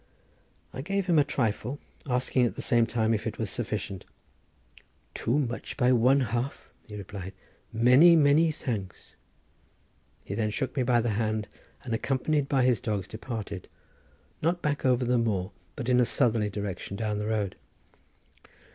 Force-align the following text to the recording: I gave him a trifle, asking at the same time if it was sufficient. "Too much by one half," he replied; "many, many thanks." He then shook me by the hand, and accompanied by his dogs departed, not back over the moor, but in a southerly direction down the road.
I 0.73 0.81
gave 0.81 1.05
him 1.05 1.19
a 1.19 1.23
trifle, 1.23 1.77
asking 2.09 2.47
at 2.47 2.55
the 2.55 2.61
same 2.63 2.87
time 2.87 3.13
if 3.13 3.27
it 3.27 3.37
was 3.37 3.51
sufficient. 3.51 4.03
"Too 5.13 5.37
much 5.37 5.77
by 5.77 5.91
one 5.91 6.21
half," 6.21 6.71
he 6.87 6.95
replied; 6.97 7.33
"many, 7.71 8.15
many 8.15 8.49
thanks." 8.49 9.13
He 10.23 10.33
then 10.33 10.49
shook 10.49 10.75
me 10.75 10.81
by 10.81 11.01
the 11.01 11.11
hand, 11.21 11.47
and 11.83 11.93
accompanied 11.93 12.49
by 12.49 12.63
his 12.63 12.79
dogs 12.81 13.07
departed, 13.07 13.67
not 14.41 14.63
back 14.63 14.85
over 14.87 15.05
the 15.05 15.19
moor, 15.19 15.51
but 15.75 15.87
in 15.87 15.99
a 15.99 16.05
southerly 16.05 16.49
direction 16.49 16.97
down 16.97 17.19
the 17.19 17.27
road. 17.27 17.55